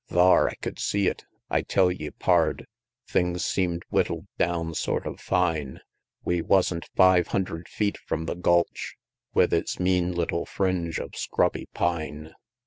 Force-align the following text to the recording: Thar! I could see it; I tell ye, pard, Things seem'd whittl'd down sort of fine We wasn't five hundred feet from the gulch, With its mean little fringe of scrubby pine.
Thar! 0.07 0.49
I 0.49 0.55
could 0.55 0.79
see 0.79 1.05
it; 1.05 1.25
I 1.51 1.61
tell 1.61 1.91
ye, 1.91 2.09
pard, 2.09 2.65
Things 3.07 3.45
seem'd 3.45 3.83
whittl'd 3.91 4.25
down 4.39 4.73
sort 4.73 5.05
of 5.05 5.19
fine 5.19 5.79
We 6.25 6.41
wasn't 6.41 6.89
five 6.95 7.27
hundred 7.27 7.69
feet 7.69 7.99
from 8.07 8.25
the 8.25 8.33
gulch, 8.33 8.95
With 9.35 9.53
its 9.53 9.79
mean 9.79 10.11
little 10.13 10.47
fringe 10.47 10.97
of 10.97 11.15
scrubby 11.15 11.67
pine. 11.75 12.33